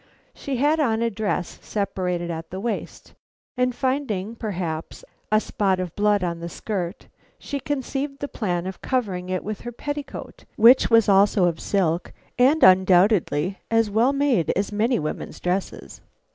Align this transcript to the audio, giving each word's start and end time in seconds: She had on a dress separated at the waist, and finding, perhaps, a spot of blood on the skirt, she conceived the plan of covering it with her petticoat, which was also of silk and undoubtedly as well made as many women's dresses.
She 0.33 0.55
had 0.55 0.79
on 0.79 1.03
a 1.03 1.11
dress 1.11 1.59
separated 1.61 2.31
at 2.31 2.49
the 2.49 2.59
waist, 2.59 3.13
and 3.55 3.75
finding, 3.75 4.35
perhaps, 4.35 5.05
a 5.31 5.39
spot 5.39 5.79
of 5.79 5.95
blood 5.95 6.23
on 6.23 6.39
the 6.39 6.49
skirt, 6.49 7.07
she 7.37 7.59
conceived 7.59 8.17
the 8.17 8.27
plan 8.27 8.65
of 8.65 8.81
covering 8.81 9.29
it 9.29 9.43
with 9.43 9.61
her 9.61 9.71
petticoat, 9.71 10.45
which 10.55 10.89
was 10.89 11.07
also 11.07 11.45
of 11.45 11.59
silk 11.59 12.13
and 12.39 12.63
undoubtedly 12.63 13.59
as 13.69 13.91
well 13.91 14.11
made 14.11 14.49
as 14.55 14.71
many 14.71 14.97
women's 14.97 15.39
dresses. 15.39 16.01